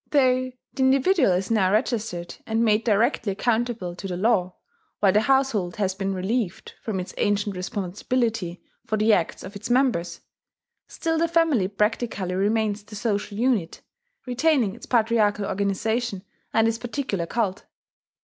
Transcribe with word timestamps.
Though 0.09 0.51
the 0.73 0.79
individual 0.81 1.31
is 1.31 1.51
now 1.51 1.71
registered, 1.71 2.33
and 2.47 2.65
made 2.65 2.83
directly 2.83 3.31
accountable 3.33 3.95
to 3.97 4.07
the 4.07 4.17
law, 4.17 4.55
while 4.99 5.11
the 5.11 5.21
household 5.21 5.75
has 5.75 5.93
been 5.93 6.15
relieved 6.15 6.73
from 6.81 6.99
its 6.99 7.13
ancient 7.19 7.55
responsibility 7.55 8.63
for 8.83 8.97
the 8.97 9.13
acts 9.13 9.43
of 9.43 9.55
its 9.55 9.69
members, 9.69 10.21
still 10.87 11.19
the 11.19 11.27
family 11.27 11.67
practically 11.67 12.33
remains 12.33 12.81
the 12.81 12.95
social 12.95 13.37
unit, 13.37 13.81
retaining 14.25 14.73
its 14.73 14.87
patriarchal 14.87 15.45
organization 15.45 16.23
and 16.51 16.67
its 16.67 16.79
particular 16.79 17.27
cult. 17.27 17.65